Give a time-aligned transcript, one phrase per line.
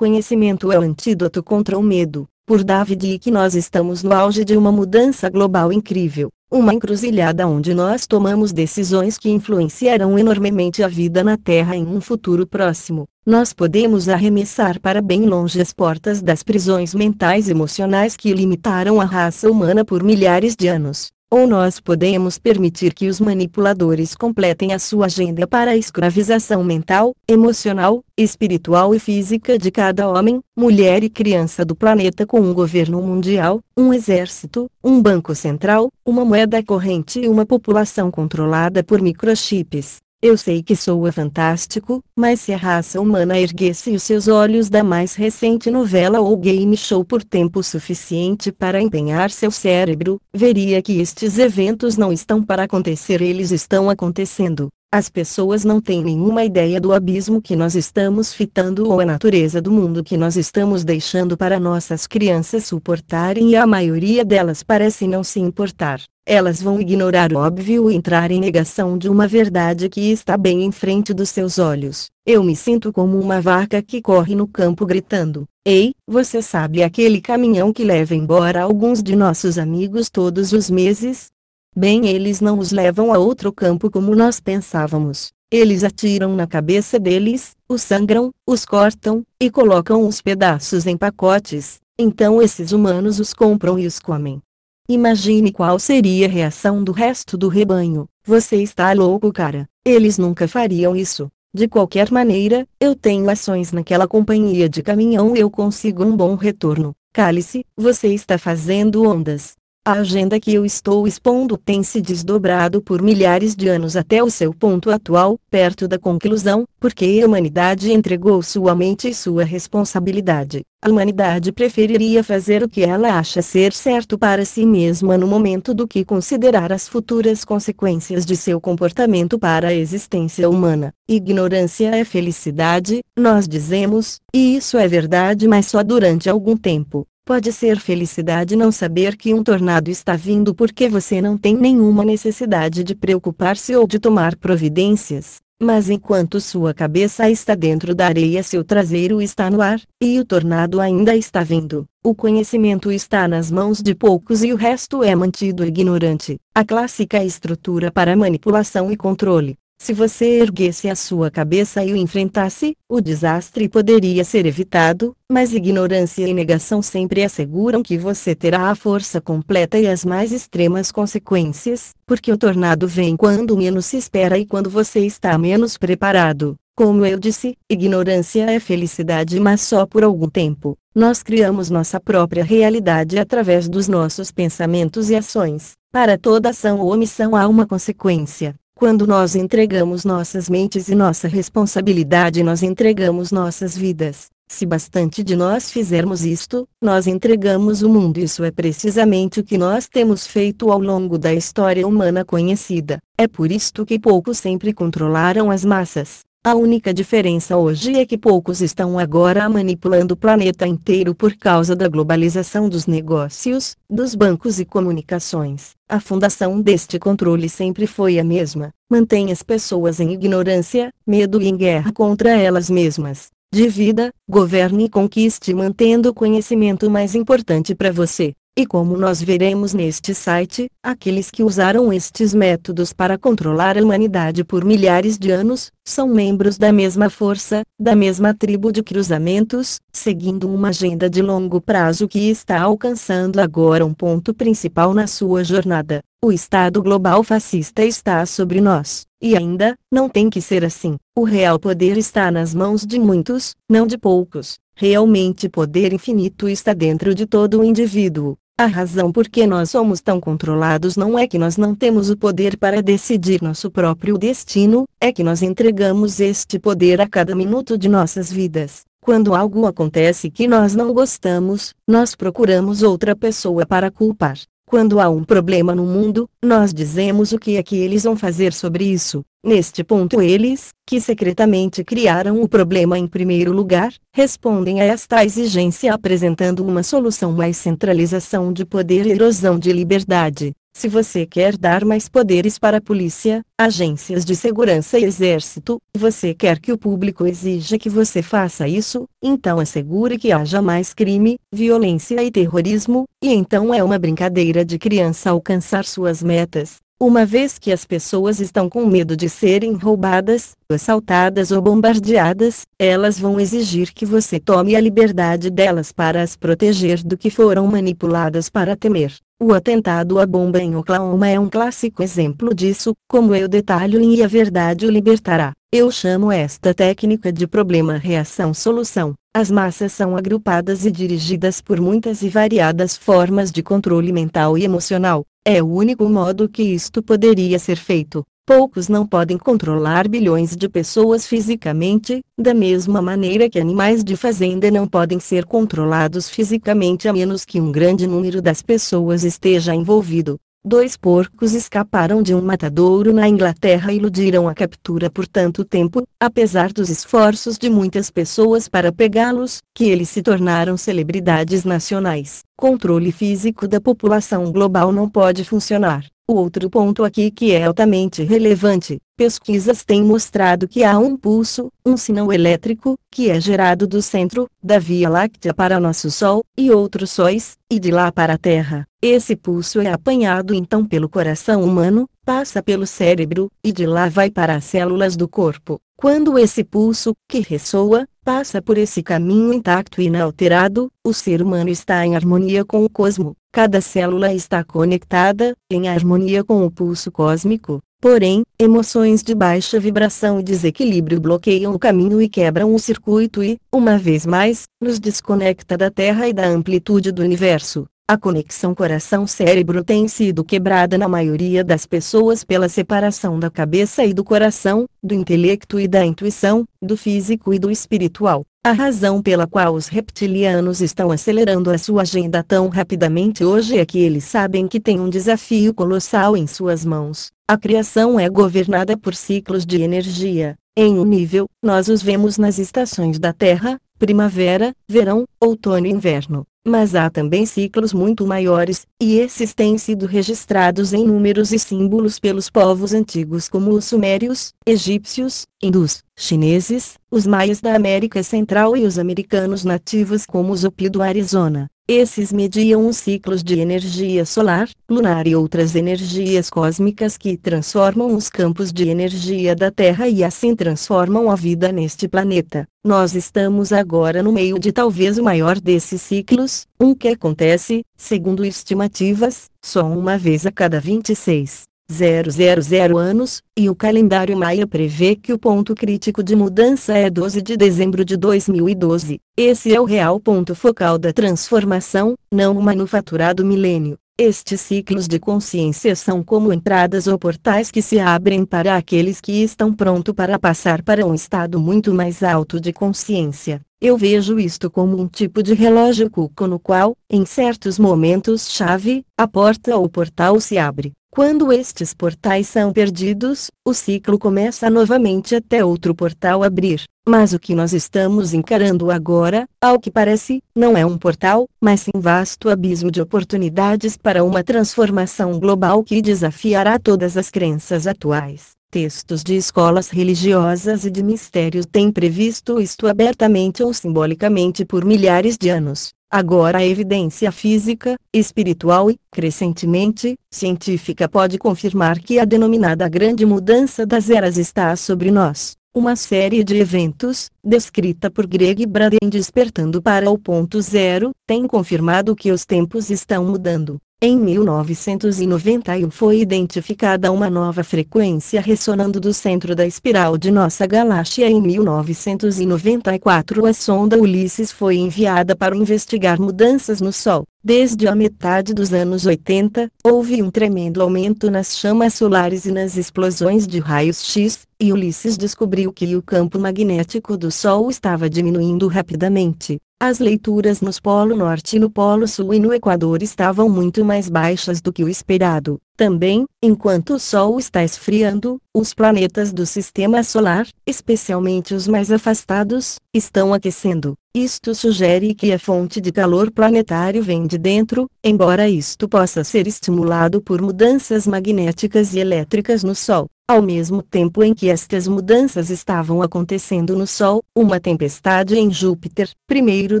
[0.00, 2.26] Conhecimento é o antídoto contra o medo.
[2.46, 7.46] Por David e que nós estamos no auge de uma mudança global incrível, uma encruzilhada
[7.46, 13.04] onde nós tomamos decisões que influenciarão enormemente a vida na Terra em um futuro próximo.
[13.26, 19.04] Nós podemos arremessar para bem longe as portas das prisões mentais emocionais que limitaram a
[19.04, 21.10] raça humana por milhares de anos.
[21.32, 27.14] Ou nós podemos permitir que os manipuladores completem a sua agenda para a escravização mental,
[27.28, 33.00] emocional, espiritual e física de cada homem, mulher e criança do planeta com um governo
[33.00, 39.98] mundial, um exército, um banco central, uma moeda corrente e uma população controlada por microchips.
[40.22, 44.84] Eu sei que soa fantástico, mas se a raça humana erguesse os seus olhos da
[44.84, 51.00] mais recente novela ou game show por tempo suficiente para empenhar seu cérebro, veria que
[51.00, 54.68] estes eventos não estão para acontecer, eles estão acontecendo.
[54.92, 59.62] As pessoas não têm nenhuma ideia do abismo que nós estamos fitando ou a natureza
[59.62, 65.06] do mundo que nós estamos deixando para nossas crianças suportarem e a maioria delas parece
[65.06, 66.00] não se importar.
[66.26, 70.64] Elas vão ignorar o óbvio e entrar em negação de uma verdade que está bem
[70.64, 72.10] em frente dos seus olhos.
[72.26, 77.20] Eu me sinto como uma vaca que corre no campo gritando: Ei, você sabe aquele
[77.20, 81.30] caminhão que leva embora alguns de nossos amigos todos os meses?
[81.74, 85.30] Bem, eles não os levam a outro campo como nós pensávamos.
[85.52, 91.78] Eles atiram na cabeça deles, os sangram, os cortam, e colocam os pedaços em pacotes.
[91.98, 94.40] Então esses humanos os compram e os comem.
[94.88, 98.08] Imagine qual seria a reação do resto do rebanho.
[98.24, 99.68] Você está louco, cara.
[99.84, 101.28] Eles nunca fariam isso.
[101.54, 106.34] De qualquer maneira, eu tenho ações naquela companhia de caminhão e eu consigo um bom
[106.34, 106.94] retorno.
[107.12, 109.54] Cale-se, você está fazendo ondas.
[109.82, 114.28] A agenda que eu estou expondo tem se desdobrado por milhares de anos até o
[114.28, 120.60] seu ponto atual, perto da conclusão, porque a humanidade entregou sua mente e sua responsabilidade.
[120.82, 125.72] A humanidade preferiria fazer o que ela acha ser certo para si mesma no momento
[125.72, 130.92] do que considerar as futuras consequências de seu comportamento para a existência humana.
[131.08, 137.06] Ignorância é felicidade, nós dizemos, e isso é verdade, mas só durante algum tempo.
[137.24, 142.04] Pode ser felicidade não saber que um tornado está vindo porque você não tem nenhuma
[142.04, 145.38] necessidade de preocupar-se ou de tomar providências.
[145.62, 150.24] Mas enquanto sua cabeça está dentro da areia, seu traseiro está no ar, e o
[150.24, 151.84] tornado ainda está vindo.
[152.02, 156.38] O conhecimento está nas mãos de poucos e o resto é mantido ignorante.
[156.54, 159.59] A clássica estrutura para manipulação e controle.
[159.82, 165.54] Se você erguesse a sua cabeça e o enfrentasse, o desastre poderia ser evitado, mas
[165.54, 170.92] ignorância e negação sempre asseguram que você terá a força completa e as mais extremas
[170.92, 176.56] consequências, porque o tornado vem quando menos se espera e quando você está menos preparado.
[176.76, 180.76] Como eu disse, ignorância é felicidade, mas só por algum tempo.
[180.94, 185.72] Nós criamos nossa própria realidade através dos nossos pensamentos e ações.
[185.90, 188.59] Para toda ação ou omissão há uma consequência.
[188.80, 194.28] Quando nós entregamos nossas mentes e nossa responsabilidade, nós entregamos nossas vidas.
[194.50, 198.16] Se bastante de nós fizermos isto, nós entregamos o mundo.
[198.16, 202.98] Isso é precisamente o que nós temos feito ao longo da história humana conhecida.
[203.18, 206.20] É por isto que poucos sempre controlaram as massas.
[206.42, 211.76] A única diferença hoje é que poucos estão agora manipulando o planeta inteiro por causa
[211.76, 215.72] da globalização dos negócios, dos bancos e comunicações.
[215.86, 221.46] A fundação deste controle sempre foi a mesma: mantém as pessoas em ignorância, medo e
[221.46, 223.28] em guerra contra elas mesmas.
[223.52, 228.32] Divida, governe e conquiste mantendo o conhecimento mais importante para você.
[228.56, 234.42] E como nós veremos neste site, aqueles que usaram estes métodos para controlar a humanidade
[234.42, 240.52] por milhares de anos, são membros da mesma força, da mesma tribo de cruzamentos, seguindo
[240.52, 246.00] uma agenda de longo prazo que está alcançando agora um ponto principal na sua jornada.
[246.22, 250.96] O Estado global fascista está sobre nós, e ainda, não tem que ser assim.
[251.16, 254.58] O real poder está nas mãos de muitos, não de poucos.
[254.82, 258.34] Realmente poder infinito está dentro de todo o indivíduo.
[258.58, 262.16] A razão por que nós somos tão controlados não é que nós não temos o
[262.16, 267.76] poder para decidir nosso próprio destino, é que nós entregamos este poder a cada minuto
[267.76, 268.84] de nossas vidas.
[269.02, 274.38] Quando algo acontece que nós não gostamos, nós procuramos outra pessoa para culpar.
[274.66, 278.54] Quando há um problema no mundo, nós dizemos o que é que eles vão fazer
[278.54, 279.22] sobre isso.
[279.42, 285.94] Neste ponto, eles, que secretamente criaram o problema em primeiro lugar, respondem a esta exigência
[285.94, 290.52] apresentando uma solução mais centralização de poder e erosão de liberdade.
[290.76, 296.34] Se você quer dar mais poderes para a polícia, agências de segurança e exército, você
[296.34, 301.38] quer que o público exija que você faça isso, então assegure que haja mais crime,
[301.50, 306.76] violência e terrorismo, e então é uma brincadeira de criança alcançar suas metas.
[307.02, 313.18] Uma vez que as pessoas estão com medo de serem roubadas, assaltadas ou bombardeadas, elas
[313.18, 318.50] vão exigir que você tome a liberdade delas para as proteger do que foram manipuladas
[318.50, 319.14] para temer.
[319.42, 324.16] O atentado à bomba em Oklahoma é um clássico exemplo disso, como eu detalho em
[324.16, 325.52] E a Verdade o Libertará.
[325.72, 329.14] Eu chamo esta técnica de problema-reação-solução.
[329.34, 334.64] As massas são agrupadas e dirigidas por muitas e variadas formas de controle mental e
[334.64, 335.24] emocional.
[335.42, 338.22] É o único modo que isto poderia ser feito.
[338.50, 344.68] Poucos não podem controlar bilhões de pessoas fisicamente, da mesma maneira que animais de fazenda
[344.72, 350.36] não podem ser controlados fisicamente a menos que um grande número das pessoas esteja envolvido.
[350.64, 356.02] Dois porcos escaparam de um matadouro na Inglaterra e iludiram a captura por tanto tempo,
[356.18, 362.40] apesar dos esforços de muitas pessoas para pegá-los, que eles se tornaram celebridades nacionais.
[362.58, 366.04] Controle físico da população global não pode funcionar.
[366.30, 371.72] O outro ponto aqui que é altamente relevante, pesquisas têm mostrado que há um pulso,
[371.84, 376.70] um sinal elétrico, que é gerado do centro, da Via Láctea para nosso Sol, e
[376.70, 378.86] outros sóis, e de lá para a Terra.
[379.02, 384.30] Esse pulso é apanhado então pelo coração humano, passa pelo cérebro, e de lá vai
[384.30, 385.80] para as células do corpo.
[385.96, 391.68] Quando esse pulso, que ressoa, passa por esse caminho intacto e inalterado, o ser humano
[391.68, 393.34] está em harmonia com o cosmo.
[393.52, 397.80] Cada célula está conectada, em harmonia com o pulso cósmico.
[398.00, 403.58] Porém, emoções de baixa vibração e desequilíbrio bloqueiam o caminho e quebram o circuito e,
[403.72, 407.84] uma vez mais, nos desconecta da Terra e da amplitude do universo.
[408.10, 414.12] A conexão coração-cérebro tem sido quebrada na maioria das pessoas pela separação da cabeça e
[414.12, 418.44] do coração, do intelecto e da intuição, do físico e do espiritual.
[418.64, 423.86] A razão pela qual os reptilianos estão acelerando a sua agenda tão rapidamente hoje é
[423.86, 427.28] que eles sabem que têm um desafio colossal em suas mãos.
[427.48, 430.56] A criação é governada por ciclos de energia.
[430.76, 436.44] Em um nível, nós os vemos nas estações da Terra, primavera, verão, outono e inverno.
[436.66, 442.18] Mas há também ciclos muito maiores, e esses têm sido registrados em números e símbolos
[442.18, 448.84] pelos povos antigos como os sumérios, egípcios, hindus, chineses, os maias da América Central e
[448.84, 451.66] os americanos nativos como os Hopi do Arizona.
[451.92, 458.30] Esses mediam os ciclos de energia solar, lunar e outras energias cósmicas que transformam os
[458.30, 462.64] campos de energia da Terra e assim transformam a vida neste planeta.
[462.84, 468.44] Nós estamos agora no meio de talvez o maior desses ciclos, um que acontece, segundo
[468.44, 475.32] estimativas, só uma vez a cada 26 000 anos, e o calendário maia prevê que
[475.32, 479.18] o ponto crítico de mudança é 12 de dezembro de 2012.
[479.36, 483.98] Esse é o real ponto focal da transformação, não o manufaturado milênio.
[484.22, 489.42] Estes ciclos de consciência são como entradas ou portais que se abrem para aqueles que
[489.42, 493.62] estão prontos para passar para um estado muito mais alto de consciência.
[493.80, 499.26] Eu vejo isto como um tipo de relógio cuco no qual, em certos momentos-chave, a
[499.26, 500.92] porta ou portal se abre.
[501.12, 506.84] Quando estes portais são perdidos, o ciclo começa novamente até outro portal abrir.
[507.04, 511.80] Mas o que nós estamos encarando agora, ao que parece, não é um portal, mas
[511.80, 518.50] sim vasto abismo de oportunidades para uma transformação global que desafiará todas as crenças atuais.
[518.70, 525.36] Textos de escolas religiosas e de mistérios têm previsto isto abertamente ou simbolicamente por milhares
[525.36, 525.90] de anos.
[526.12, 533.86] Agora a evidência física, espiritual e, crescentemente, científica pode confirmar que a denominada grande mudança
[533.86, 535.52] das eras está sobre nós.
[535.72, 542.16] Uma série de eventos, descrita por Greg Braden despertando para o ponto zero, tem confirmado
[542.16, 543.78] que os tempos estão mudando.
[544.02, 551.28] Em 1991 foi identificada uma nova frequência ressonando do centro da espiral de nossa galáxia.
[551.28, 557.24] Em 1994 a sonda Ulisses foi enviada para investigar mudanças no Sol.
[557.44, 562.78] Desde a metade dos anos 80, houve um tremendo aumento nas chamas solares e nas
[562.78, 568.66] explosões de raios X, e Ulisses descobriu que o campo magnético do Sol estava diminuindo
[568.66, 569.60] rapidamente.
[569.82, 574.10] As leituras nos Polo Norte e no Polo Sul e no Equador estavam muito mais
[574.10, 575.58] baixas do que o esperado.
[575.74, 582.76] Também, enquanto o Sol está esfriando, os planetas do Sistema Solar, especialmente os mais afastados,
[582.92, 583.94] estão aquecendo.
[584.14, 589.46] Isto sugere que a fonte de calor planetário vem de dentro, embora isto possa ser
[589.46, 593.06] estimulado por mudanças magnéticas e elétricas no Sol.
[593.30, 599.08] Ao mesmo tempo em que estas mudanças estavam acontecendo no Sol, uma tempestade em Júpiter,
[599.24, 599.80] primeiro